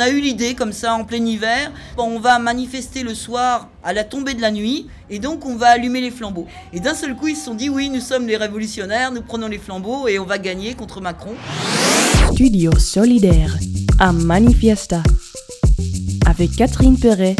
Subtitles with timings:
[0.00, 1.70] on a eu l'idée comme ça en plein hiver.
[1.98, 5.66] on va manifester le soir à la tombée de la nuit et donc on va
[5.66, 6.46] allumer les flambeaux.
[6.72, 9.46] Et d'un seul coup, ils se sont dit oui, nous sommes les révolutionnaires, nous prenons
[9.46, 11.34] les flambeaux et on va gagner contre Macron.
[12.32, 13.58] Studio solidaire
[13.98, 15.02] à Manifiesta
[16.24, 17.36] avec Catherine Perret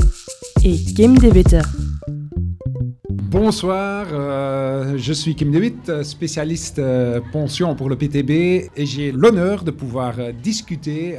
[0.63, 1.63] et Kim Debeter.
[3.31, 8.31] Bonsoir, euh, je suis Kim DeWitt, spécialiste euh, pension pour le PTB
[8.77, 11.17] et j'ai l'honneur de pouvoir euh, discuter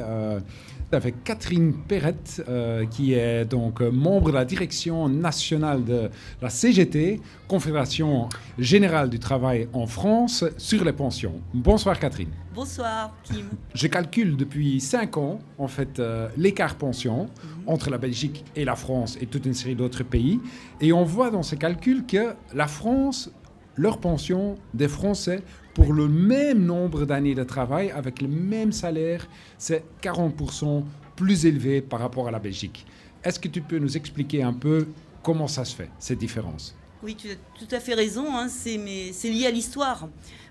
[0.94, 6.10] avec Catherine Perrette, euh, qui est donc membre de la direction nationale de
[6.40, 8.28] la CGT, Confédération
[8.58, 11.40] Générale du Travail en France, sur les pensions.
[11.54, 12.30] Bonsoir Catherine.
[12.54, 13.46] Bonsoir Kim.
[13.74, 17.62] Je calcule depuis cinq ans, en fait, euh, l'écart pension mhm.
[17.66, 20.40] entre la Belgique et la France et toute une série d'autres pays.
[20.80, 23.30] Et on voit dans ces calculs que la France,
[23.76, 25.42] leur pension des Français
[25.74, 29.26] pour le même nombre d'années de travail, avec le même salaire,
[29.58, 30.84] c'est 40%
[31.16, 32.86] plus élevé par rapport à la Belgique.
[33.24, 34.88] Est-ce que tu peux nous expliquer un peu
[35.22, 36.74] comment ça se fait, cette différence?
[37.02, 40.08] Oui, tu as tout à fait raison, hein, c'est lié à l'histoire.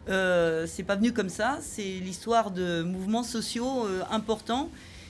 [0.10, 4.70] Euh, c'est pas venu comme ça, c'est l'histoire de mouvements sociaux euh, importants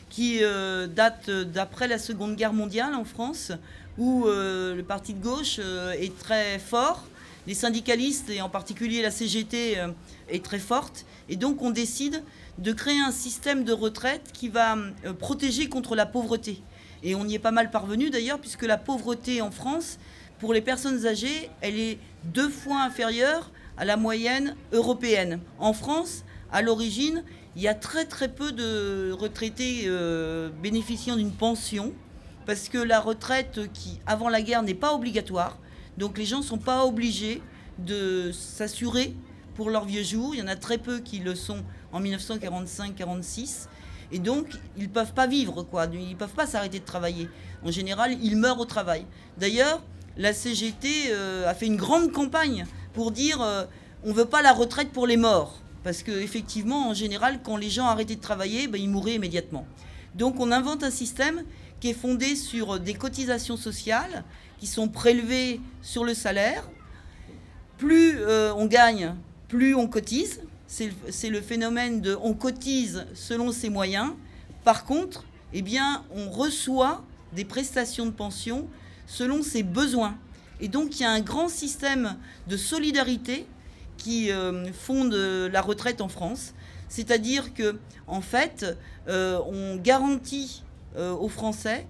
[0.09, 3.53] qui euh, datent d'après la Seconde Guerre mondiale en France,
[3.97, 7.05] où euh, le parti de gauche est très fort
[7.47, 9.87] les syndicalistes, et en particulier la CGT, euh,
[10.29, 11.05] est très forte.
[11.29, 12.23] Et donc on décide
[12.57, 14.75] de créer un système de retraite qui va
[15.05, 16.61] euh, protéger contre la pauvreté.
[17.03, 19.97] Et on y est pas mal parvenu d'ailleurs, puisque la pauvreté en France,
[20.39, 25.39] pour les personnes âgées, elle est deux fois inférieure à la moyenne européenne.
[25.59, 27.23] En France, à l'origine,
[27.55, 31.93] il y a très très peu de retraités euh, bénéficiant d'une pension,
[32.45, 35.57] parce que la retraite qui, avant la guerre, n'est pas obligatoire.
[35.97, 37.41] Donc les gens ne sont pas obligés
[37.79, 39.15] de s'assurer
[39.55, 40.33] pour leurs vieux jours.
[40.33, 43.67] Il y en a très peu qui le sont en 1945-46.
[44.11, 45.85] Et donc, ils ne peuvent pas vivre, quoi.
[45.91, 47.29] Ils ne peuvent pas s'arrêter de travailler.
[47.63, 49.05] En général, ils meurent au travail.
[49.37, 49.81] D'ailleurs,
[50.17, 53.63] la CGT euh, a fait une grande campagne pour dire euh,
[54.03, 55.59] on ne veut pas la retraite pour les morts.
[55.83, 59.65] Parce qu'effectivement, en général, quand les gens arrêtaient de travailler, ben, ils mouraient immédiatement.
[60.13, 61.43] Donc, on invente un système
[61.79, 64.23] qui est fondé sur des cotisations sociales
[64.61, 66.69] qui sont prélevés sur le salaire.
[67.79, 69.15] Plus euh, on gagne,
[69.47, 70.39] plus on cotise.
[70.67, 74.11] C'est le phénomène de on cotise selon ses moyens.
[74.63, 78.67] Par contre, eh bien, on reçoit des prestations de pension
[79.07, 80.15] selon ses besoins.
[80.59, 82.15] Et donc, il y a un grand système
[82.47, 83.47] de solidarité
[83.97, 86.53] qui euh, fonde la retraite en France.
[86.87, 88.77] C'est-à-dire que, en fait,
[89.07, 90.63] euh, on garantit
[90.95, 91.87] aux Français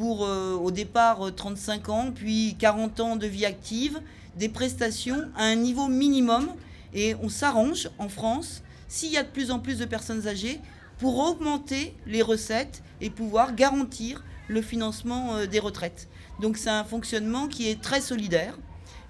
[0.00, 4.00] pour euh, au départ 35 euh, ans, puis 40 ans de vie active,
[4.34, 6.48] des prestations à un niveau minimum.
[6.94, 10.58] Et on s'arrange en France, s'il y a de plus en plus de personnes âgées,
[10.96, 16.08] pour augmenter les recettes et pouvoir garantir le financement euh, des retraites.
[16.40, 18.56] Donc c'est un fonctionnement qui est très solidaire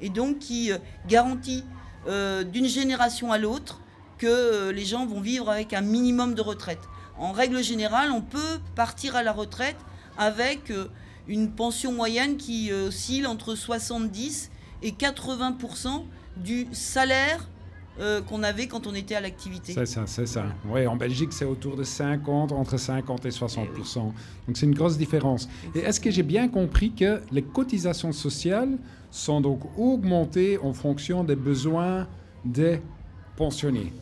[0.01, 0.73] et donc qui
[1.07, 1.63] garantit
[2.07, 3.81] d'une génération à l'autre
[4.19, 6.81] que les gens vont vivre avec un minimum de retraite.
[7.19, 9.77] En règle générale, on peut partir à la retraite
[10.21, 10.87] avec euh,
[11.27, 14.51] une pension moyenne qui euh, oscille entre 70
[14.83, 16.05] et 80%
[16.37, 17.49] du salaire
[17.99, 19.73] euh, qu'on avait quand on était à l'activité.
[19.73, 20.45] C'est ça, c'est ça.
[20.69, 24.75] Oui, en Belgique, c'est autour de 50, entre 50 et 60 eh Donc c'est une
[24.75, 25.49] grosse différence.
[25.75, 28.79] Et est-ce que j'ai bien compris que les cotisations sociales
[29.11, 32.07] sont donc augmentées en fonction des besoins
[32.45, 32.81] des
[33.37, 33.93] pensionnés?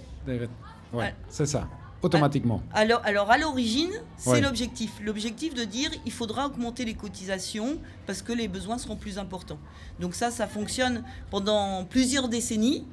[0.92, 1.68] Oui, c'est ça
[2.02, 2.62] automatiquement.
[2.72, 4.92] Alors, alors à l'origine, c'est l'objectif.
[5.02, 9.58] L'objectif de dire il faudra augmenter les cotisations parce que les besoins seront plus importants.
[10.00, 12.84] Donc ça, ça fonctionne pendant plusieurs décennies.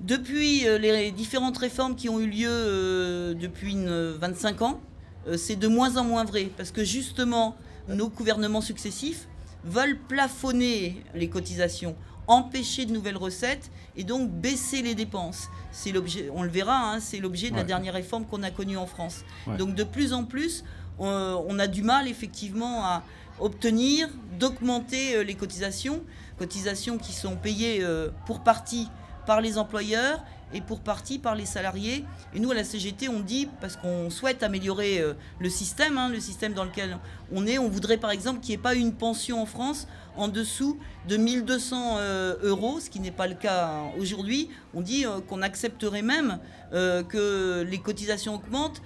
[0.00, 4.80] Depuis euh, les différentes réformes qui ont eu lieu euh, depuis une, 25 ans,
[5.26, 7.56] euh, c'est de moins en moins vrai parce que justement,
[7.88, 9.26] nos gouvernements successifs
[9.64, 11.96] veulent plafonner les cotisations
[12.28, 15.48] empêcher de nouvelles recettes et donc baisser les dépenses.
[15.72, 18.76] C'est l'objet, on le verra, hein, c'est l'objet de la dernière réforme qu'on a connue
[18.76, 19.24] en France.
[19.58, 20.64] Donc de plus en plus,
[20.98, 23.02] on, a du mal effectivement à
[23.38, 24.08] obtenir
[24.38, 26.02] d'augmenter euh, les cotisations,
[26.38, 28.88] cotisations qui sont payées euh, pour partie
[29.26, 30.22] par les employeurs
[30.52, 32.04] et pour partie par les salariés.
[32.34, 36.08] Et nous, à la CGT, on dit, parce qu'on souhaite améliorer euh, le système, hein,
[36.08, 36.98] le système dans lequel
[37.32, 40.28] on est, on voudrait par exemple qu'il n'y ait pas une pension en France en
[40.28, 40.78] dessous
[41.08, 44.48] de 1200 euh, euros, ce qui n'est pas le cas aujourd'hui.
[44.74, 46.38] On dit euh, qu'on accepterait même
[46.72, 48.82] que les cotisations augmentent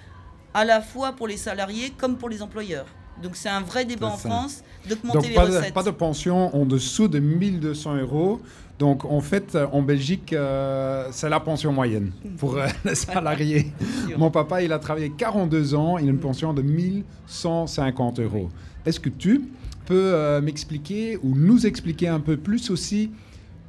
[0.53, 2.85] à la fois pour les salariés comme pour les employeurs.
[3.21, 5.69] Donc c'est un vrai débat en France d'augmenter les pas recettes.
[5.69, 8.41] De, pas de pension en dessous de 1200 euros
[8.81, 13.71] Donc, en fait, en Belgique, euh, c'est la pension moyenne pour euh, les salariés.
[14.17, 18.49] Mon papa, il a travaillé 42 ans, il a une pension de 1150 euros.
[18.83, 19.43] Est-ce que tu
[19.85, 23.11] peux euh, m'expliquer ou nous expliquer un peu plus aussi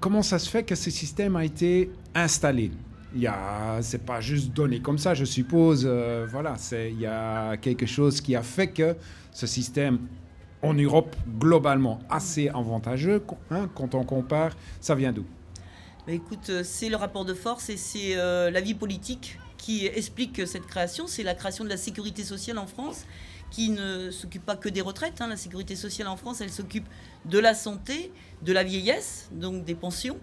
[0.01, 2.71] comment ça se fait que ce système a été installé?
[3.15, 3.31] Il
[3.83, 5.87] c'est pas juste donné comme ça, je suppose.
[6.31, 8.97] voilà, c'est, il y a quelque chose qui a fait que
[9.31, 9.99] ce système
[10.63, 14.53] en Europe globalement assez avantageux hein, quand on compare.
[14.81, 15.25] Ça vient d'où?
[16.07, 19.87] Bah, Écoute, euh, c'est le rapport de force et c'est euh, la vie politique qui
[19.87, 21.07] explique cette création.
[21.07, 23.05] C'est la création de la sécurité sociale en France
[23.51, 25.21] qui ne s'occupe pas que des retraites.
[25.21, 25.29] Hein.
[25.29, 26.89] La sécurité sociale en France, elle s'occupe
[27.27, 28.11] de la santé,
[28.43, 30.17] de la vieillesse, donc des pensions,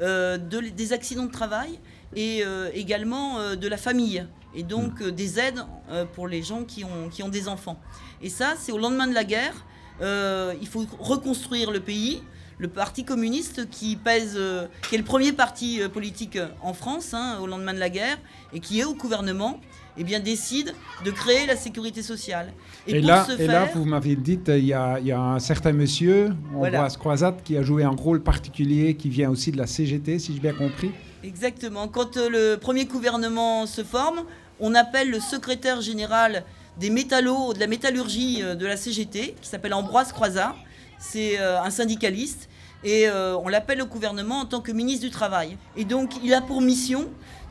[0.00, 1.78] euh, des accidents de travail
[2.14, 2.44] et
[2.74, 4.24] également de la famille
[4.54, 5.10] et donc hmm.
[5.10, 5.64] des aides
[6.12, 7.80] pour les gens qui ont, qui ont des enfants.
[8.22, 9.64] Et ça, c'est au lendemain de la guerre.
[10.00, 12.22] Euh, il faut reconstruire le pays.
[12.58, 17.12] Le Parti communiste, qui pèse, euh, qui est le premier parti euh, politique en France
[17.12, 18.16] hein, au lendemain de la guerre
[18.52, 19.60] et qui est au gouvernement,
[19.96, 20.72] eh bien, décide
[21.04, 22.52] de créer la sécurité sociale.
[22.86, 26.32] Et, là, et là, vous m'avez dit, il y, a, y, a un certain monsieur,
[26.54, 30.34] Ambroise Croisat, qui a joué un rôle particulier, qui vient aussi de la CGT, si
[30.34, 30.92] j'ai bien compris.
[31.24, 31.88] Exactement.
[31.88, 34.24] Quand le premier gouvernement se forme,
[34.60, 36.44] on appelle le secrétaire général
[36.78, 40.54] des métallos, de la métallurgie euh, de la CGT, qui s'appelle Ambroise Croizat.
[40.98, 42.48] C'est euh, un syndicaliste.
[42.82, 45.56] Et euh, on l'appelle au gouvernement en tant que ministre du Travail.
[45.76, 47.08] Et donc, il a pour mission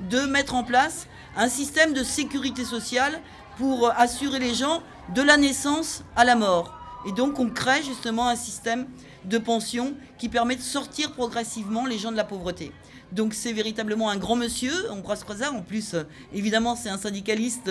[0.09, 3.19] de mettre en place un système de sécurité sociale
[3.57, 4.83] pour assurer les gens
[5.15, 6.75] de la naissance à la mort.
[7.07, 8.85] Et donc, on crée justement un système
[9.25, 12.71] de pension qui permet de sortir progressivement les gens de la pauvreté.
[13.13, 15.51] Donc c'est véritablement un grand monsieur, Ambroise Croizat.
[15.51, 17.69] En plus, euh, évidemment, c'est un syndicaliste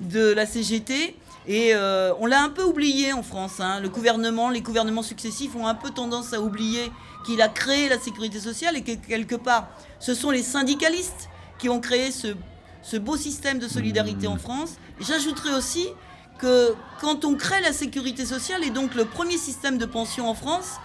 [0.00, 1.16] de la CGT.
[1.48, 3.58] Et euh, on l'a un peu oublié en France.
[3.58, 3.80] Hein.
[3.80, 6.92] Le gouvernement, les gouvernements successifs ont un peu tendance à oublier
[7.26, 9.68] qu'il a créé la sécurité sociale et que quelque part,
[9.98, 12.28] ce sont les syndicalistes qui ont créé ce,
[12.82, 14.76] ce beau système de solidarité en France.
[15.00, 15.88] J'ajouterai aussi
[16.38, 20.34] que quand on crée la sécurité sociale et donc le premier système de pension en
[20.34, 20.76] France,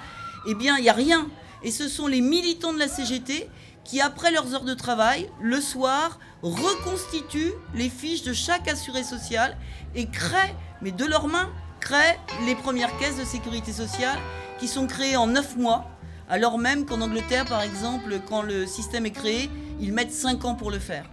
[0.48, 1.28] eh bien, il n'y a rien.
[1.62, 3.50] Et ce sont les militants de la CGT
[3.90, 9.58] qui, après leurs heures de travail, le soir, reconstituent les fiches de chaque assuré social
[9.96, 11.50] et créent, mais de leurs mains,
[11.80, 14.20] créent les premières caisses de sécurité sociale
[14.60, 15.90] qui sont créées en 9 mois,
[16.30, 19.50] alors même qu'en Angleterre, par exemple, quand le système est créé,
[19.80, 21.06] ils mettent 5 ans pour le faire.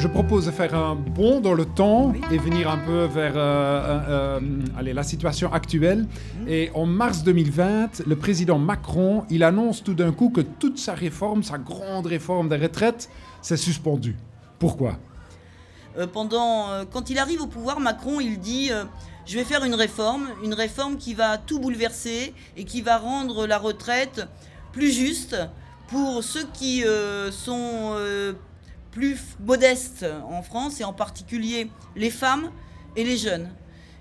[0.00, 3.38] Je propose de faire un bond dans le temps et venir un peu vers euh,
[3.38, 4.40] euh, euh,
[4.78, 6.06] allez, la situation actuelle.
[6.38, 6.48] Mhm.
[6.48, 10.94] Et en mars 2020, le président Macron, il annonce tout d'un coup que toute sa
[10.94, 13.10] réforme, sa grande réforme des retraites,
[13.42, 14.16] s'est suspendue.
[14.58, 14.96] Pourquoi?
[16.14, 18.70] Pendant, quand il arrive au pouvoir, Macron, il dit
[19.26, 23.46] je vais faire une réforme, une réforme qui va tout bouleverser et qui va rendre
[23.46, 24.26] la retraite
[24.72, 25.36] plus juste
[25.88, 26.84] pour ceux qui
[27.32, 27.96] sont
[28.90, 32.50] plus modestes en France, et en particulier les femmes
[32.96, 33.48] et les jeunes.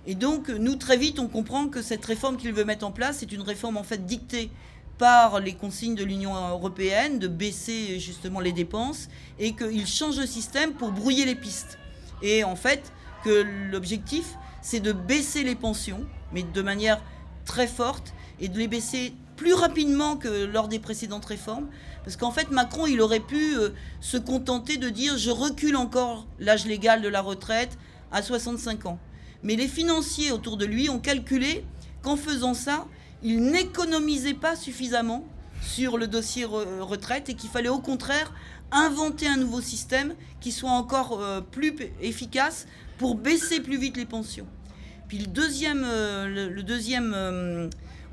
[0.08, 3.22] Et donc, nous, très vite, on comprend que cette réforme qu'il veut mettre en place
[3.22, 4.50] est une réforme en fait dictée
[4.98, 9.08] par les consignes de l'Union européenne de baisser justement les dépenses
[9.40, 11.78] et qu'il change le système pour brouiller les pistes.
[12.22, 12.92] Et en fait,
[13.24, 17.02] que l'objectif, c'est de baisser les pensions, mais de manière
[17.46, 21.68] très forte, et de les baisser plus rapidement que lors des précédentes réformes.
[22.04, 23.70] Parce qu'en fait, Macron, il aurait pu euh,
[24.02, 27.78] se contenter de dire je recule encore l'âge légal de la retraite
[28.12, 29.00] à 65 ans.
[29.44, 31.64] Mais les financiers autour de lui ont calculé
[32.02, 32.86] qu'en faisant ça,
[33.24, 35.26] il n'économisait pas suffisamment
[35.62, 38.34] sur le dossier retraite et qu'il fallait au contraire
[38.72, 42.68] inventer un nouveau système qui soit encore euh, plus efficace
[42.98, 44.48] pour baisser plus vite les pensions.
[45.08, 47.14] Puis le deuxième, euh, le, deuxième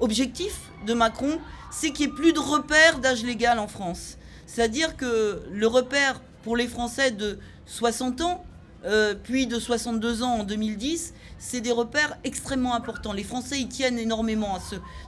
[0.00, 1.38] objectif de Macron,
[1.70, 4.16] c'est qu'il n'y ait plus de repères d'âge légal en France.
[4.46, 8.44] C'est-à-dire que le repère pour les Français de 60 ans,
[8.84, 13.12] euh, puis de 62 ans en 2010, c'est des repères extrêmement importants.
[13.12, 14.60] Les Français y tiennent énormément à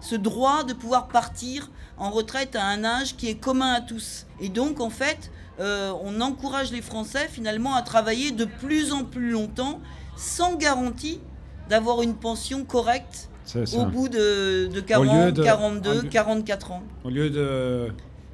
[0.03, 4.27] ce, droit de pouvoir partir en retraite à un âge qui est commun à tous.
[4.41, 5.31] Et donc, en fait,
[5.61, 9.81] euh, on encourage les Français finalement à travailler de plus en plus longtemps
[10.17, 11.21] sans garantie
[11.69, 16.83] d'avoir une pension correcte au bout de, 40, 42, 44 ans.
[17.05, 17.89] Au lieu de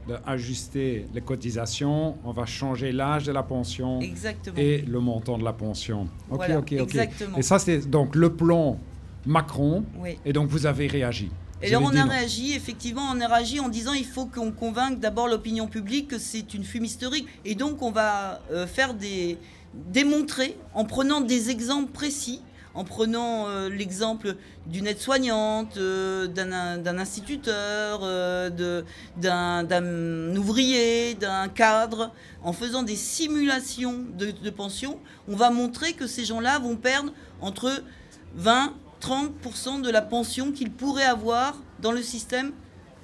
[0.07, 4.01] d'ajuster les cotisations, on va changer l'âge de la pension
[4.55, 6.09] et le montant de la pension.
[6.31, 7.09] Ok, ok, ok.
[7.39, 8.79] Et ça, c'est donc le plan
[9.27, 9.85] Macron.
[10.25, 11.31] Et donc, vous avez réagi.
[11.63, 15.01] Et alors on a réagi, effectivement, on a réagi en disant il faut qu'on convainque
[15.01, 17.27] d'abord l'opinion publique que c'est une fume historique.
[17.47, 19.39] Et donc on va euh, faire des
[19.73, 22.43] démontrer en prenant des exemples précis
[22.75, 24.35] en prenant euh, l'exemple
[24.67, 28.83] d'une aide-soignante, euh, d'un instituteur, euh,
[29.17, 32.13] d'un ouvrier, d'un cadre,
[32.43, 37.13] en faisant des simulations de, de pension, on va montrer que ces gens-là vont perdre
[37.41, 37.83] entre
[38.35, 42.53] 20 30% de la pension qu'ils pourraient avoir dans le système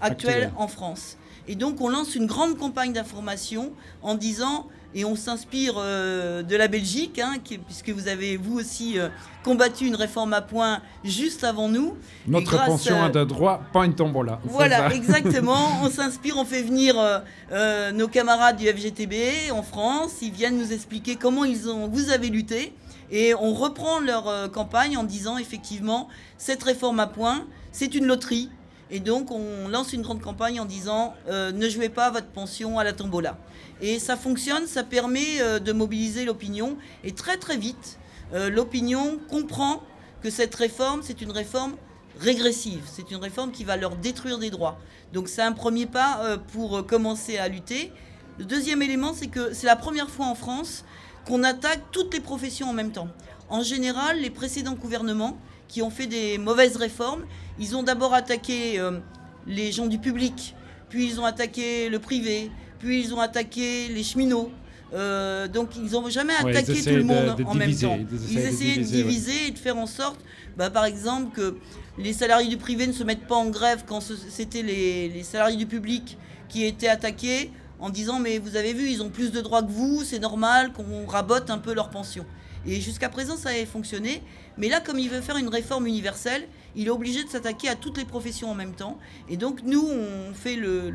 [0.00, 1.18] actuel, en France.
[1.46, 3.72] Et donc on lance une grande campagne d'information
[4.02, 7.34] en disant, et on s'inspire euh, de la Belgique, hein,
[7.66, 9.08] puisque vous avez vous aussi euh,
[9.44, 11.96] combattu une réforme à point juste avant nous.
[12.26, 14.40] Notre pension a de droit, pas une tombola.
[14.44, 15.68] Voilà, exactement.
[15.82, 16.94] on s'inspire, on fait venir
[17.52, 20.16] euh, nos camarades du FGTB en France.
[20.22, 22.72] Ils viennent nous expliquer comment ils ont, vous avez lutté.
[23.10, 28.06] Et on reprend leur euh, campagne en disant effectivement, cette réforme à point, c'est une
[28.06, 28.50] loterie.
[28.90, 32.78] Et donc on lance une grande campagne en disant, euh, ne jouez pas votre pension
[32.78, 33.38] à la tombola.
[33.80, 36.76] Et ça fonctionne, ça permet euh, de mobiliser l'opinion.
[37.04, 37.98] Et très très vite,
[38.32, 39.82] l'opinion comprend
[40.22, 41.74] que cette réforme, c'est une réforme
[42.20, 42.82] régressive.
[42.86, 44.78] C'est une réforme qui va leur détruire des droits.
[45.12, 47.92] Donc c'est un premier pas pour commencer à lutter.
[48.38, 50.84] Le deuxième élément, c'est que c'est la première fois en France
[51.26, 53.08] qu'on attaque toutes les professions en même temps.
[53.48, 55.36] En général, les précédents gouvernements
[55.70, 57.22] qui ont fait des mauvaises réformes,
[57.60, 58.98] ils ont d'abord attaqué euh,
[59.46, 60.56] les gens du public,
[60.88, 62.50] puis ils ont attaqué le privé,
[62.80, 64.50] puis ils ont attaqué les cheminots.
[64.92, 67.96] Euh, donc ils n'ont jamais attaqué tout le monde en même temps.
[68.28, 70.18] Ils, essayaient de diviser, et de faire en sorte,
[70.56, 71.56] bah, par exemple, que
[71.96, 75.56] les salariés du privé ne se mettent pas en grève quand c'était les, les salariés
[75.56, 79.40] du public qui étaient attaqués en disant mais vous avez vu, ils ont plus de
[79.40, 82.26] droits que vous, c'est normal qu'on rabote un peu leur pension.
[82.66, 84.22] Et jusqu'à présent, ça avait fonctionné.
[84.58, 87.74] Mais là, comme il veut faire une réforme universelle, il est obligé de s'attaquer à
[87.74, 88.98] toutes les professions en même temps.
[89.28, 90.92] Et donc, nous, on fait le,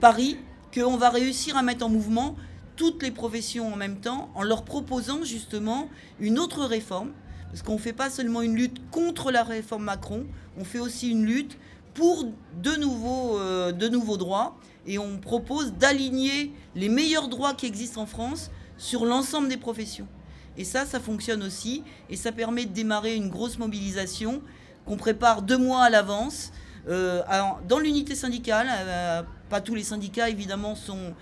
[0.00, 0.38] pari
[0.74, 2.36] qu'on va réussir à mettre en mouvement
[2.76, 5.88] toutes les professions en même temps en leur proposant justement
[6.20, 7.10] une autre réforme.
[7.50, 10.24] Parce qu'on ne fait pas seulement une lutte contre la réforme Macron,
[10.56, 11.58] on fait aussi une lutte
[11.92, 12.24] pour
[12.62, 14.56] de nouveaux, euh, de nouveaux droits
[14.86, 20.08] et on propose d'aligner les meilleurs droits qui existent en France sur l'ensemble des professions.
[20.56, 21.84] Et ça, ça fonctionne aussi.
[22.10, 24.42] Et ça permet de démarrer une grosse mobilisation
[24.86, 26.52] qu'on prépare deux mois à l'avance.
[26.88, 27.22] Euh,
[27.68, 31.14] dans l'unité syndicale, euh, pas tous les syndicats évidemment sont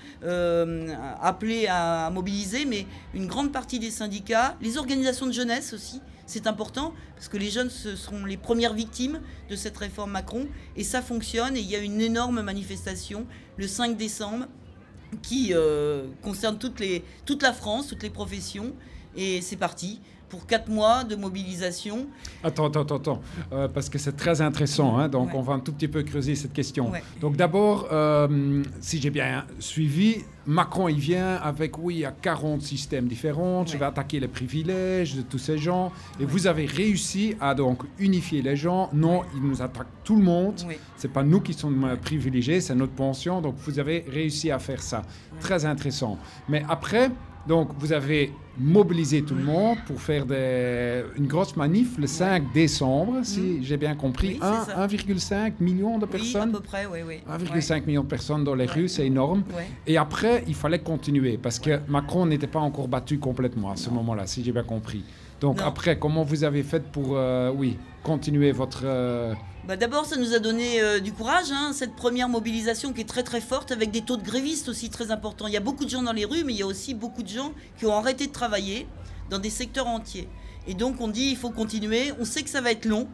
[1.21, 6.47] appelés à mobiliser, mais une grande partie des syndicats, les organisations de jeunesse aussi, c'est
[6.47, 10.47] important parce que les jeunes seront les premières victimes de cette réforme Macron.
[10.77, 14.47] Et ça fonctionne et il y a une énorme manifestation le 5 décembre
[15.23, 18.75] qui euh, concerne toute la France, toutes les professions
[19.17, 20.01] et c'est parti
[20.31, 22.07] pour quatre mois de mobilisation.
[22.43, 23.21] Attends, attends, attends,
[23.53, 26.37] euh, parce que c'est très intéressant, hein, donc on va un tout petit peu creuser
[26.37, 26.91] cette question.
[27.21, 32.13] Donc d'abord, euh, si j'ai bien suivi, Macron, il vient avec, oui, il y a
[32.13, 35.91] 40 systèmes différents, je vais attaquer les privilèges de tous ces gens,
[36.21, 38.89] et vous avez réussi à donc unifier les gens.
[38.93, 40.63] Non, il nous attaque tout le monde,
[40.97, 44.81] c'est pas nous qui sommes privilégiés, c'est notre pension, donc vous avez réussi à faire
[44.81, 45.03] ça.
[45.41, 46.19] Très intéressant.
[46.49, 47.11] Mais après,
[47.47, 52.53] donc, vous avez mobilisé tout le monde pour faire des, une grosse manif le 5
[52.53, 53.63] décembre, si mm.
[53.63, 54.39] j'ai bien compris.
[54.39, 56.51] 1,5 million de personnes.
[56.51, 56.99] Oui, à peu près, oui.
[57.07, 57.21] oui.
[57.29, 59.43] 1,5 million de personnes dans les rues, c'est énorme.
[59.87, 63.89] Et après, il fallait continuer parce que Macron n'était pas encore battu complètement à ce
[63.91, 65.03] moment-là, si j'ai bien compris.
[65.41, 68.83] Donc, après, comment vous avez fait pour, euh, oui, continuer votre.
[68.85, 69.35] Euh,
[69.67, 73.09] bah, d'abord, ça nous a donné euh, du courage, hein, cette première mobilisation qui est
[73.09, 75.47] très très forte, avec des taux de grévistes aussi très importants.
[75.47, 77.23] Il y a beaucoup de gens dans les rues, mais il y a aussi beaucoup
[77.23, 78.87] de gens qui ont arrêté de travailler
[79.29, 80.29] dans des secteurs entiers.
[80.67, 83.09] Et donc on dit il faut continuer, on sait que ça va être long,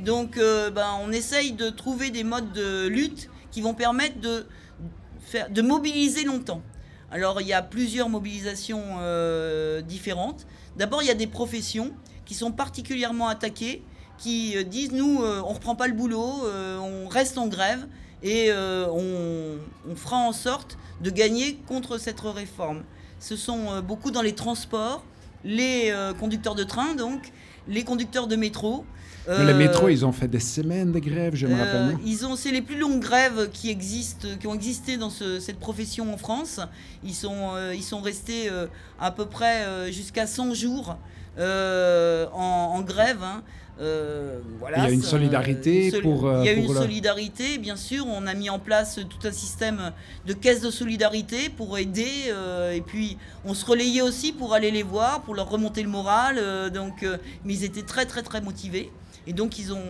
[0.00, 5.62] donc euh, ben, on essaye de trouver des modes de lutte qui vont permettre de,
[5.62, 6.62] mobiliser longtemps.
[7.10, 10.46] Alors il y a plusieurs mobilisations euh, différentes.
[10.76, 11.92] D'abord il y a des professions
[12.24, 13.82] qui sont particulièrement attaquées
[14.18, 17.86] qui euh, disent nous, euh, on reprend pas le boulot, euh, on reste en grève
[18.22, 19.58] et on,
[19.94, 22.82] fera en sorte de gagner contre cette réforme.
[23.20, 25.04] Ce sont beaucoup dans les transports,
[25.44, 27.30] les conducteurs de train, donc,
[27.68, 28.84] les conducteurs de métro.
[29.28, 31.98] les métros, ils ont fait des semaines de grève, je me rappelle.
[32.04, 36.12] Ils ont, c'est les plus longues grèves qui existent, qui ont existé dans cette profession
[36.12, 36.58] en France.
[37.04, 38.50] Ils sont, ils sont restés
[38.98, 40.96] à peu près jusqu'à 100 jours
[41.38, 43.22] en, en, grève.
[43.22, 43.44] Hein.
[43.78, 46.30] Euh, voilà, il y a une solidarité pour.
[46.40, 48.06] il y a une solidarité, bien sûr.
[48.06, 49.92] On a mis en place tout un système
[50.26, 52.28] de caisse de solidarité pour aider.
[52.28, 55.90] Euh, et puis, on se relayait aussi pour aller les voir, pour leur remonter le
[55.90, 56.36] moral.
[56.38, 57.04] Euh, donc,
[57.44, 58.90] mais ils étaient très, très, très motivés.
[59.26, 59.80] Et donc ils ont,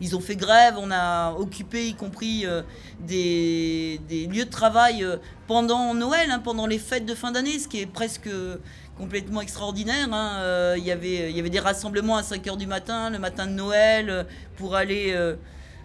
[0.00, 2.62] ils ont fait grève, on a occupé y compris euh,
[3.06, 7.68] des, lieux de travail euh, pendant Noël, hein, pendant les fêtes de fin d'année, ce
[7.68, 8.30] qui est presque
[8.98, 10.08] complètement extraordinaire.
[10.12, 10.38] Hein.
[10.40, 13.52] Euh, y avait, il y avait des rassemblements à 5h du matin, le matin de
[13.52, 15.14] Noël, pour aller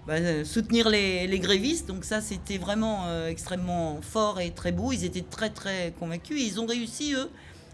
[0.05, 1.87] bah, soutenir les, les, grévistes.
[1.87, 4.91] Donc ça, c'était vraiment extrêmement fort et très beau.
[4.91, 6.39] Ils étaient très très convaincus.
[6.41, 7.29] Et ils ont réussi, eux,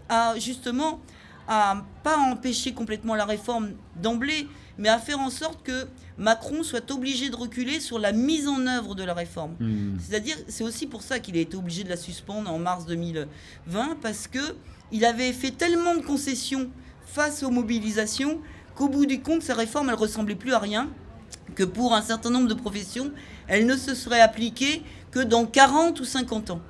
[0.08, 1.00] à justement
[1.48, 4.48] à pas empêcher complètement la réforme d'emblée,
[4.78, 5.86] mais à faire en sorte que
[6.16, 9.54] Macron soit obligé de reculer sur la mise en œuvre de la réforme.
[9.60, 9.98] Hmm.
[10.00, 13.96] C'est-à-dire, c'est aussi pour ça qu'il a été obligé de la suspendre en mars 2020,
[14.00, 14.56] parce que
[14.92, 16.70] il avait fait tellement de concessions
[17.06, 18.40] face aux mobilisations
[18.74, 20.88] qu'au bout du compte, sa réforme, elle ressemblait plus à rien,
[21.54, 23.12] que pour un certain nombre de professions,
[23.46, 26.60] elle ne se serait appliquée que dans 40 ou 50 ans.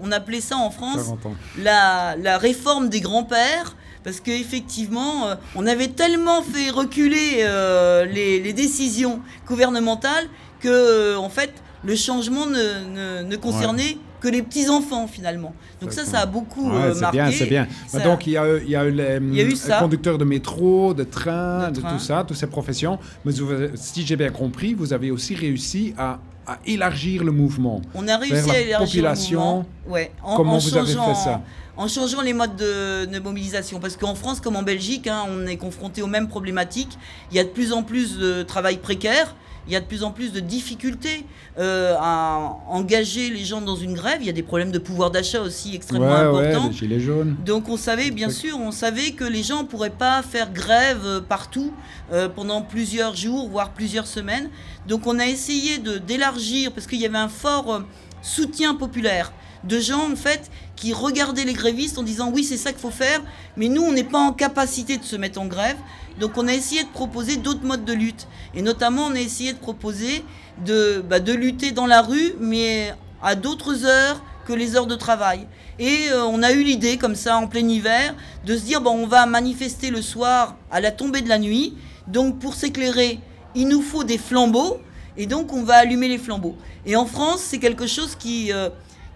[0.00, 1.10] On appelait ça en France
[1.58, 3.74] la, la réforme des grands-pères
[4.04, 10.28] parce qu'effectivement, euh, on avait tellement fait reculer euh, les, décisions gouvernementales
[10.60, 15.54] que, euh, en fait, le changement ne, concernait que les petits-enfants, finalement.
[15.82, 16.94] Donc ça, ça a beaucoup marqué.
[16.94, 17.68] C'est bien, c'est bien.
[17.92, 21.70] Bah, donc, il y a, il y a eu les, conducteurs de métro, de train,
[21.70, 22.98] de, tout ça, toutes ces professions.
[23.26, 23.32] Mais
[23.74, 26.18] si j'ai bien compris, vous avez aussi réussi à
[26.64, 27.82] élargir le mouvement.
[27.94, 29.66] On a réussi à élargir le mouvement.
[29.86, 31.42] Ouais, Comment vous avez fait ça
[31.76, 33.80] en changeant les modes de, mobilisation.
[33.80, 36.96] Parce qu'en France, comme en Belgique, hein, on est confronté aux mêmes problématiques.
[37.30, 39.34] Il y a de plus en plus de travail précaire.
[39.66, 41.24] Il y a de plus en plus de difficultés
[41.58, 44.18] euh, à engager les gens dans une grève.
[44.20, 46.68] Il y a des problèmes de pouvoir d'achat aussi extrêmement importants.
[46.68, 47.36] Ouais, les jaunes.
[47.44, 51.02] Donc on savait, bien sûr, on savait que les gens ne pourraient pas faire grève
[51.04, 51.72] euh, partout
[52.12, 54.50] euh, pendant plusieurs jours, voire plusieurs semaines.
[54.86, 57.82] Donc on a essayé d'élargir, parce qu'il y avait un fort
[58.22, 59.32] soutien populaire
[59.64, 62.90] de gens en fait qui regardaient les grévistes en disant oui c'est ça qu'il faut
[62.90, 63.20] faire,
[63.56, 65.76] mais nous on n'est pas en capacité de se mettre en grève.
[66.20, 68.28] Donc on a essayé de proposer d'autres modes de lutte.
[68.54, 70.24] Et notamment on a essayé de proposer
[70.64, 74.94] de, bah, de lutter dans la rue, mais à d'autres heures que les heures de
[74.94, 75.46] travail.
[75.78, 78.90] Et euh, on a eu l'idée, comme ça, en plein hiver, de se dire, bon,
[78.90, 81.74] on va manifester le soir à la tombée de la nuit.
[82.06, 83.18] Donc pour s'éclairer,
[83.54, 84.78] il nous faut des flambeaux.
[85.16, 86.56] Et donc on va allumer les flambeaux.
[86.86, 88.52] Et en France, c'est quelque chose qui...
[88.52, 88.68] Euh,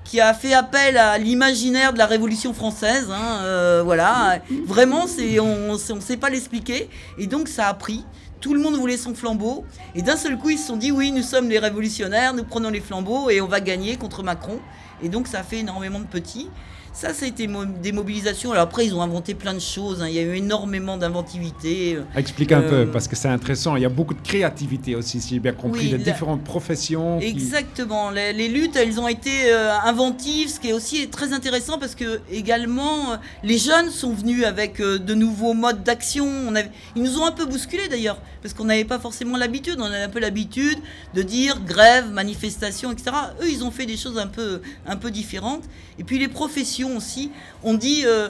[0.08, 3.08] qui a fait appel à l'imaginaire de la Révolution française.
[3.10, 6.88] Hein, euh, voilà, vraiment, c'est, on ne sait pas l'expliquer.
[7.18, 8.06] Et donc, ça a pris.
[8.40, 9.66] Tout le monde voulait son flambeau.
[9.94, 12.70] Et d'un seul coup, ils se sont dit oui, nous sommes les révolutionnaires, nous prenons
[12.70, 14.60] les flambeaux et on va gagner contre Macron.
[15.02, 16.48] Et donc, ça a fait énormément de petits.
[16.98, 17.48] Ça, ça a été
[17.80, 18.50] des mobilisations.
[18.50, 20.02] Alors après, ils ont inventé plein de choses.
[20.02, 20.08] Hein.
[20.08, 21.94] Il y a eu énormément d'inventivité.
[21.94, 23.76] Euh, Explique un peu, euh, parce que c'est intéressant.
[23.76, 27.20] Il y a beaucoup de créativité aussi, si j'ai bien compris, les différentes professions.
[27.20, 28.10] Exactement.
[28.10, 32.18] Les, luttes, elles ont été euh, inventives, ce qui est aussi très intéressant, parce que
[32.32, 36.52] également, les jeunes sont venus avec de nouveaux modes d'action.
[36.96, 39.76] Ils nous ont un peu bousculés d'ailleurs, parce qu'on n'avait pas forcément l'habitude.
[39.78, 40.78] On avait un peu l'habitude
[41.14, 43.12] de dire grève, manifestation, etc.
[43.40, 45.62] Eux, ils ont fait des choses un peu, un peu différentes.
[46.00, 47.30] Et puis les professions aussi,
[47.62, 48.28] on dit, euh,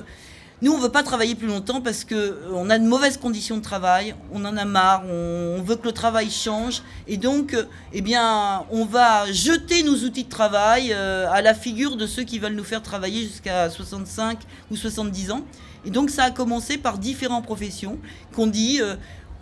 [0.62, 3.62] nous on veut pas travailler plus longtemps parce que euh, a de mauvaises conditions de
[3.62, 8.00] travail, on en a marre, on, veut que le travail change, et donc, euh, eh
[8.00, 12.54] bien, on va jeter nos outils de travail à la figure de ceux qui veulent
[12.56, 14.38] nous faire travailler jusqu'à 65
[14.70, 15.42] ou 70 ans.
[15.84, 17.98] Et donc ça a commencé par différentes professions
[18.34, 18.80] qu'on dit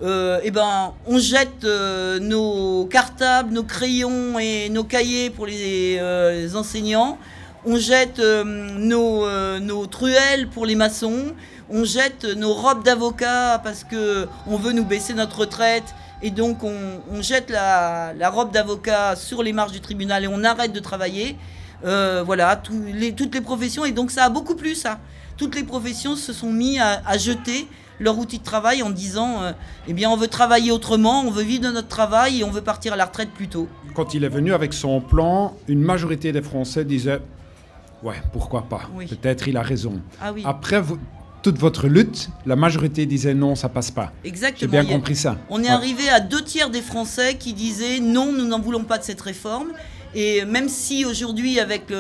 [0.02, 7.18] eh ben, on jette nos cartables, nos crayons et nos cahiers pour les enseignants
[7.66, 11.34] on jette euh, euh, nos, truelles pour les maçons,
[11.68, 16.62] on jette nos robes d'avocat parce que on veut nous baisser notre retraite et donc
[16.62, 21.36] on, jette la, robe d'avocat sur les marches du tribunal et on arrête de travailler.
[21.84, 25.00] Euh, voilà, toutes les professions et donc ça a beaucoup plu ça.
[25.36, 27.66] Toutes les professions se sont mis à, jeter
[27.98, 29.40] leur outil de travail en disant
[29.88, 32.62] eh bien on veut travailler autrement, on veut vivre de notre travail et on veut
[32.62, 33.68] partir à la retraite plus tôt.
[33.94, 37.20] Quand il est venu avec son plan, une majorité des Français disaient
[38.02, 40.00] Ouais, pourquoi pas Peut-être il a raison.
[40.20, 40.82] Ah Après
[41.42, 44.12] toute votre lutte, la majorité disait non, ça passe pas.
[44.24, 44.58] Exactement.
[44.60, 45.38] J'ai bien compris ça.
[45.48, 48.98] On est arrivé à deux tiers des Français qui disaient non, nous n'en voulons pas
[48.98, 49.68] de cette réforme.
[50.14, 51.92] Et même si aujourd'hui, avec,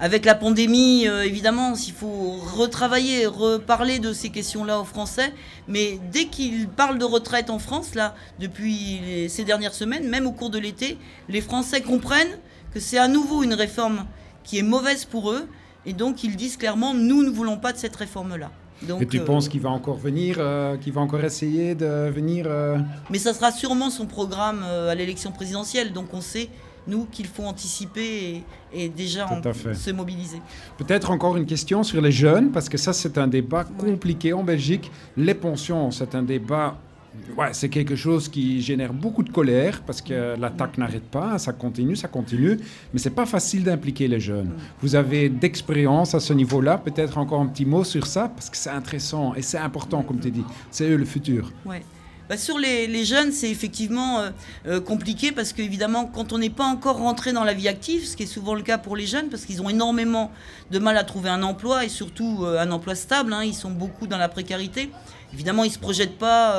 [0.00, 5.32] avec la pandémie, euh, évidemment, s'il faut retravailler, reparler de ces questions-là aux Français,
[5.68, 10.32] mais dès qu'ils parlent de retraite en France, là, depuis ces dernières semaines, même au
[10.32, 12.38] cours de l'été, les Français comprennent
[12.74, 14.06] que c'est à nouveau une réforme
[14.48, 15.46] qui est mauvaise pour eux.
[15.84, 18.50] Et donc, ils disent clairement, nous ne voulons pas de cette réforme-là.
[18.82, 22.08] Donc, et tu penses euh, qu'il va encore venir, euh, qu'il va encore essayer de
[22.10, 22.78] venir euh,
[23.10, 25.92] Mais ça sera sûrement son programme à l'élection présidentielle.
[25.92, 26.48] Donc on sait,
[26.86, 29.26] nous, qu'il faut anticiper et, déjà
[29.74, 30.40] se mobiliser.
[30.78, 34.44] Peut-être encore une question sur les jeunes, parce que ça c'est un débat compliqué en
[34.44, 34.90] Belgique.
[35.16, 36.78] Les pensions, c'est un débat
[37.36, 41.52] ouais, c'est quelque chose qui génère beaucoup de colère parce que l'attaque n'arrête pas, ça
[41.52, 42.58] continue, ça continue,
[42.92, 44.52] mais c'est pas facile d'impliquer les jeunes.
[44.80, 48.56] Vous avez d'expérience à ce niveau-là, peut-être encore un petit mot sur ça parce que
[48.56, 50.44] c'est intéressant et c'est important, comme tu dis.
[50.70, 51.52] C'est eux le futur.
[51.64, 51.82] Ouais.
[52.28, 54.30] Bah, sur les, jeunes, c'est effectivement euh,
[54.66, 58.16] euh, compliqué parce qu'évidemment, quand on n'est pas encore rentré dans la vie active, ce
[58.16, 60.30] qui est souvent le cas pour les jeunes, parce qu'ils ont énormément
[60.70, 63.70] de mal à trouver un emploi et surtout euh, un emploi stable, hein, ils sont
[63.70, 64.90] beaucoup dans la précarité.
[65.34, 66.54] Évidemment, ils ne se projettent pas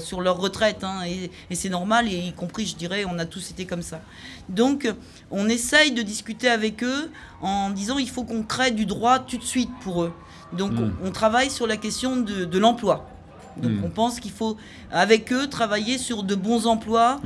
[0.00, 3.24] sur leur retraite, hein, et, et c'est normal, et y compris, je dirais, on a
[3.26, 4.00] tous été comme ça.
[4.48, 4.88] Donc,
[5.30, 9.38] on essaye de discuter avec eux en disant il faut qu'on crée du droit tout
[9.38, 10.12] de suite pour eux.
[10.52, 10.92] Donc, hmm.
[11.02, 13.08] on, travaille sur la question de, de l'emploi.
[13.56, 13.84] Donc hmm.
[13.84, 14.56] on pense qu'il faut,
[14.90, 17.20] avec eux, travailler sur de bons emplois,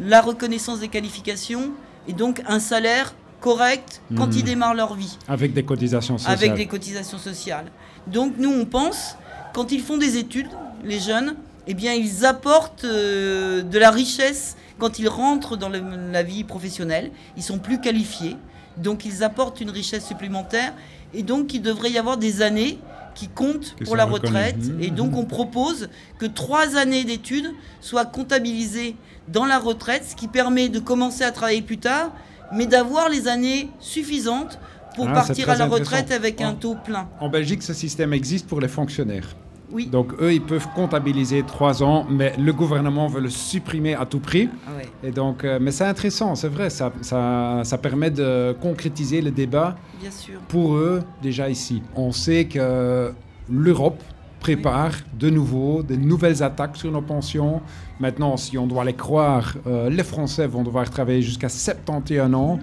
[0.00, 1.72] la reconnaissance des qualifications
[2.08, 4.46] et donc un salaire correct quand ils hmm.
[4.46, 5.18] démarrent leur vie.
[5.28, 6.34] Avec des cotisations sociales.
[6.34, 7.66] Avec des cotisations sociales.
[8.06, 9.16] Donc nous, on pense,
[9.56, 10.50] quand ils font des études,
[10.84, 11.34] les jeunes,
[11.66, 17.10] eh bien, ils apportent euh, de la richesse quand ils rentrent dans la vie professionnelle.
[17.38, 18.36] Ils sont plus qualifiés,
[18.76, 20.74] donc ils apportent une richesse supplémentaire.
[21.14, 22.78] Et donc, il devrait y avoir des années
[23.14, 24.58] qui comptent pour la retraite.
[24.58, 24.82] Mmh.
[24.82, 25.88] Et donc on propose
[26.18, 28.94] que trois années d'études soient comptabilisées
[29.28, 32.12] dans la retraite, ce qui permet de commencer à travailler plus tard,
[32.52, 34.58] mais d'avoir les années suffisantes
[34.94, 37.08] pour ah, partir à la retraite avec un taux plein.
[37.20, 39.34] En Belgique, ce système existe pour les fonctionnaires.
[39.72, 39.86] Oui.
[39.86, 44.20] Donc eux, ils peuvent comptabiliser trois ans, mais le gouvernement veut le supprimer à tout
[44.20, 44.48] prix.
[44.66, 44.70] Ah
[45.02, 49.30] Et donc, euh, mais c'est intéressant, c'est vrai, ça, ça, ça, permet de concrétiser le
[49.30, 50.38] débat Bien sûr.
[50.48, 51.82] pour eux déjà ici.
[51.94, 53.12] On sait que
[53.50, 54.02] l'Europe
[54.40, 57.60] prépare de nouveau de nouvelles attaques sur nos pensions.
[57.98, 62.58] Maintenant, si on doit les croire, euh, les Français vont devoir travailler jusqu'à 71 ans,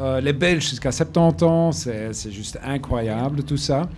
[0.00, 3.88] euh, les Belges jusqu'à 70 ans, c'est juste incroyable tout ça.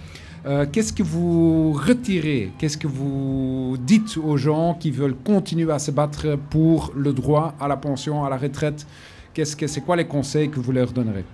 [0.46, 2.52] Euh, qu'est-ce que vous retirez?
[2.58, 7.54] Qu'est-ce que vous dites aux gens qui veulent continuer à se battre pour le droit
[7.60, 8.86] à la pension, à la retraite?
[9.34, 11.24] Qu'est-ce que c'est quoi les conseils que vous leur donnerez?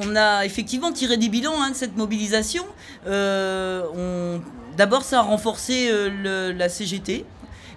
[0.00, 2.64] On a effectivement tiré des bilans hein, de cette mobilisation.
[3.06, 4.38] Euh,
[4.76, 7.24] d'abord, ça a renforcé euh, la CGT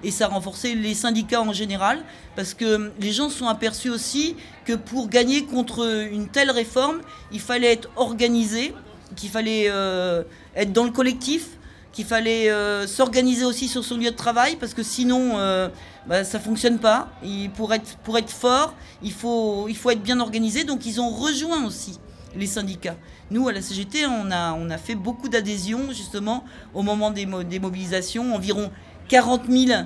[0.03, 1.99] et ça a renforcé les syndicats en général,
[2.35, 7.41] parce que les gens sont aperçus aussi que pour gagner contre une telle réforme, il
[7.41, 8.73] fallait être organisé,
[9.15, 10.23] qu'il fallait euh,
[10.55, 11.47] être dans le collectif,
[11.91, 15.69] qu'il fallait euh, s'organiser aussi sur son lieu de travail, parce que sinon, euh,
[16.07, 17.09] bah, ça ne fonctionne pas.
[17.55, 20.63] Pour, être, pour être fort, il faut, il faut être bien organisé.
[20.63, 21.99] Donc ils ont rejoint aussi
[22.35, 22.95] les syndicats.
[23.31, 26.43] Nous, à la CGT, on a, on a fait beaucoup d'adhésions, justement,
[26.73, 28.35] au moment des, des mobilisations.
[28.35, 28.71] Environ
[29.07, 29.81] 40 000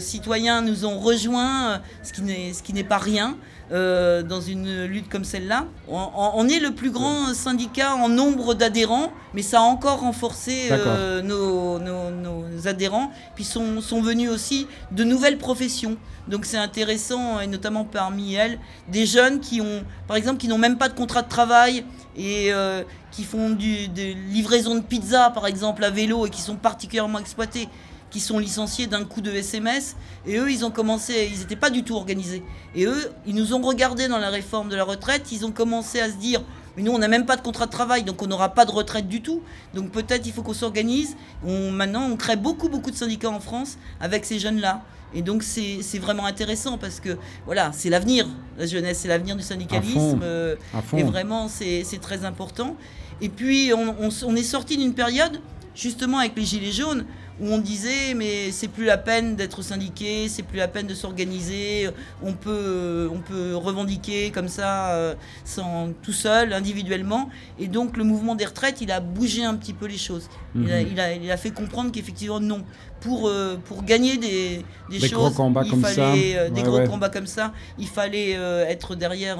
[0.00, 3.36] citoyens nous ont rejoints, ce qui n'est pas rien.
[3.70, 5.66] Euh, dans une lutte comme celle-là.
[5.88, 11.20] On, est le plus grand syndicat en nombre d'adhérents, mais ça a encore renforcé euh,
[11.20, 13.12] nos, adhérents.
[13.34, 15.98] Puis sont, sont venus aussi de nouvelles professions.
[16.28, 20.58] Donc c'est intéressant, et notamment parmi elles, des jeunes qui ont, par exemple, qui n'ont
[20.58, 21.84] même pas de contrat de travail
[22.16, 26.40] et euh, qui font du, des livraisons de pizza, par exemple, à vélo et qui
[26.40, 27.68] sont particulièrement exploités
[28.10, 29.96] qui sont licenciés d'un coup de SMS.
[30.26, 32.42] Et eux, ils ont commencé, ils n'étaient pas du tout organisés.
[32.74, 36.00] Et eux, ils nous ont regardé dans la réforme de la retraite, ils ont commencé
[36.00, 36.42] à se dire,
[36.76, 38.70] mais nous, on n'a même pas de contrat de travail, donc on n'aura pas de
[38.70, 39.42] retraite du tout.
[39.74, 41.16] Donc peut-être il faut qu'on s'organise.
[41.44, 44.82] On, maintenant, on crée beaucoup, beaucoup de syndicats en France avec ces jeunes-là.
[45.14, 47.16] Et donc c'est vraiment intéressant parce que
[47.46, 50.20] voilà, c'est l'avenir, la jeunesse, c'est l'avenir du syndicalisme.
[50.22, 50.54] Euh,
[50.96, 52.76] et vraiment, c'est très important.
[53.20, 55.40] Et puis, on, on est sorti d'une période,
[55.74, 57.04] justement avec les Gilets jaunes,
[57.40, 60.94] où on disait mais c'est plus la peine d'être syndiqué, c'est plus la peine de
[60.94, 61.88] s'organiser,
[62.22, 67.28] on peut, on peut revendiquer comme ça euh, sans, tout seul, individuellement.
[67.58, 70.28] Et donc le mouvement des retraites, il a bougé un petit peu les choses.
[70.54, 71.22] il, a, mhm.
[71.22, 72.64] il, a, fait comprendre qu'effectivement non.
[73.00, 76.40] Pour, euh, pour gagner des, des, choses, gros combats il comme fallait, ça.
[76.40, 79.38] Euh, des gros combats comme ça, il fallait être derrière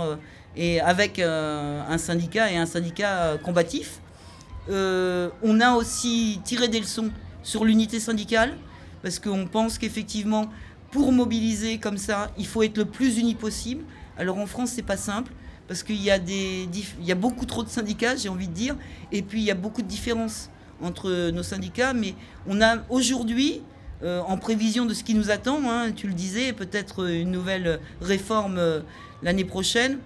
[0.56, 3.98] et avec un syndicat et un syndicat combatif.
[4.68, 7.10] on a aussi tiré des leçons
[7.48, 8.58] sur l'unité syndicale,
[9.02, 10.50] parce qu'on pense qu'effectivement,
[10.90, 13.84] pour mobiliser comme ça, il faut être le plus uni possible.
[14.18, 15.32] Alors en France, c'est pas simple,
[15.66, 18.76] parce qu'il y a beaucoup trop de syndicats, j'ai envie de dire,
[19.12, 20.50] et puis il y a beaucoup de différences
[20.82, 22.14] entre nos syndicats, mais
[22.46, 23.62] on a aujourd'hui,
[24.02, 27.80] euh, en prévision de ce qui nous attend, hein, tu le disais, peut-être une nouvelle
[28.02, 28.80] réforme euh,
[29.22, 30.00] l'année prochaine,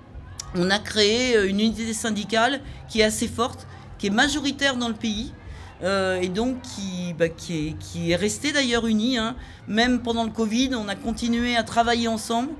[0.55, 3.66] on a créé euh, une unité syndicale qui est assez forte,
[3.98, 5.33] qui est majoritaire dans le pays,
[5.82, 9.18] euh, et donc qui, bah, qui, est, qui, est, resté d'ailleurs uni.
[9.18, 9.34] Hein.
[9.66, 12.50] Même pendant le Covid, on a continué à travailler ensemble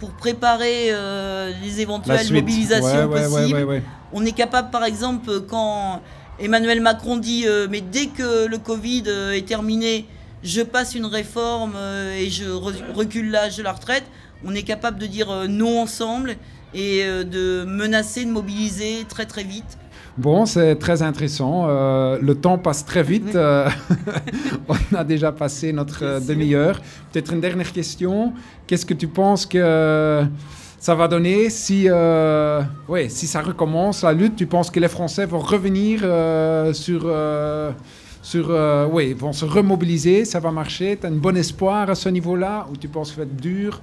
[0.00, 3.82] pour préparer euh, les éventuelles mobilisations possibles.
[4.12, 6.02] on est capable, par exemple, quand
[6.40, 10.06] Emmanuel Macron dit euh, mais dès que le Covid est terminé,
[10.42, 11.74] je passe une réforme
[12.18, 14.04] et je recule l'âge de la retraite.
[14.44, 16.36] On est capable de dire non ensemble
[16.74, 19.78] et de menacer, de mobiliser très très vite.
[20.16, 21.66] Bon, c'est très intéressant.
[21.66, 23.36] le temps passe très vite.
[24.68, 26.80] on a déjà passé notre demi-heure.
[27.12, 28.32] Peut-être une dernière question.
[28.66, 30.24] Qu'est-ce que tu penses que
[30.78, 31.88] ça va donner si,
[32.88, 34.36] ouais, si ça recommence la lutte?
[34.36, 36.00] Tu penses que les Français vont revenir
[36.74, 37.12] sur
[38.24, 40.96] sur, euh, oui, vont se remobiliser, ça va marcher?
[40.98, 42.66] Tu as un bon espoir à ce niveau-là?
[42.72, 43.82] Ou tu penses que ça va être dur?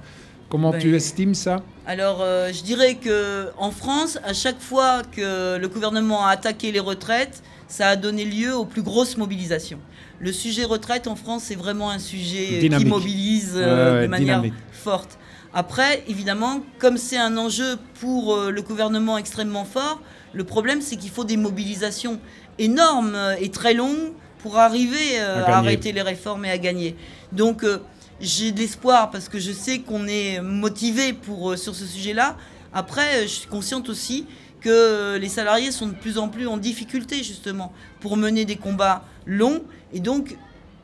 [0.52, 1.62] Comment tu ben, estimes ça?
[1.86, 6.72] Alors, euh, je dirais que en France, à chaque fois que le gouvernement a attaqué
[6.72, 9.78] les retraites, ça a donné lieu aux plus grosses mobilisations.
[10.20, 15.18] Le sujet retraite en France, c'est vraiment un sujet qui mobilise euh, de manière forte.
[15.54, 20.02] Après, évidemment, comme c'est un enjeu pour le gouvernement extrêmement fort,
[20.34, 22.20] le problème, c'est qu'il faut des mobilisations
[22.58, 24.12] énormes et très longues
[24.42, 26.96] pour arriver euh, à, arrêter les réformes et à gagner.
[27.30, 27.78] Donc euh,
[28.22, 32.36] j'ai de l'espoir parce que je sais qu'on est motivé pour, euh, sur ce sujet-là.
[32.72, 34.26] Après, je suis consciente aussi
[34.60, 39.04] que les salariés sont de plus en plus en difficulté justement pour mener des combats
[39.26, 40.38] longs et donc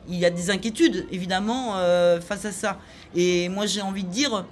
[0.07, 1.75] il y a des inquiétudes évidemment
[2.19, 2.77] face à ça.
[3.15, 4.45] Et moi j'ai envie de dire,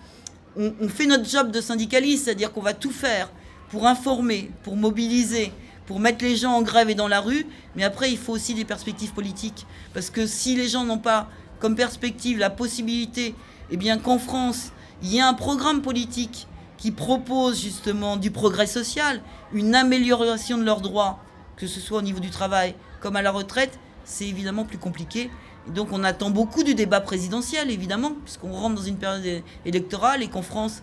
[0.56, 3.30] on, on fait notre job de syndicaliste, c'est-à-dire qu'on va tout faire
[3.70, 5.52] pour informer, pour mobiliser,
[5.88, 7.46] pour mettre les gens en grève et dans la rue,
[7.76, 9.66] mais après, il faut aussi des perspectives politiques.
[9.94, 13.36] Parce que si les gens n'ont pas comme perspective la possibilité,
[13.72, 18.68] eh bien qu'en France, il y ait un programme politique qui propose justement du progrès
[18.68, 19.22] social,
[19.54, 21.20] une amélioration de leurs droits,
[21.56, 25.30] que ce soit au niveau du travail comme à la retraite, c'est évidemment plus compliqué.
[25.68, 30.28] donc on attend beaucoup du débat présidentiel, évidemment, puisqu'on rentre dans une période électorale et
[30.28, 30.82] qu'en France,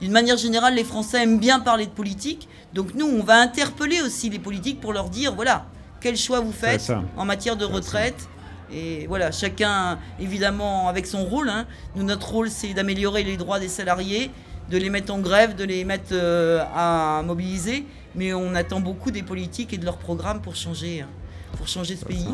[0.00, 2.48] d'une manière générale, les Français aiment bien parler de politique.
[2.72, 5.66] Donc nous, on va interpeller aussi les politiques pour leur dire, voilà,
[6.00, 8.28] quel choix vous faites en matière de retraite.
[8.72, 11.48] Et voilà, chacun, évidemment, avec son rôle.
[11.48, 11.66] Hein.
[11.96, 14.30] Nous, notre rôle, c'est d'améliorer les droits des salariés,
[14.70, 17.84] de les mettre en grève, de les mettre euh, à mobiliser.
[18.14, 21.08] Mais on attend beaucoup des politiques et de leurs programmes pour changer, hein,
[21.56, 22.26] pour changer ce pays.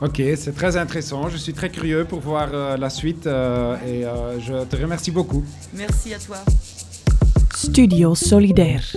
[0.00, 1.28] Ok, c'est très intéressant.
[1.28, 4.04] Je suis très curieux pour voir euh, la suite euh, et
[4.40, 5.44] je te remercie beaucoup.
[5.74, 6.38] Merci à toi.
[7.54, 8.96] Studio Solidaire.